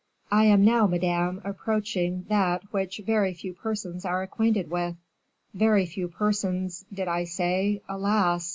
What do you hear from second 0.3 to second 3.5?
"I am now, madame, approaching that which very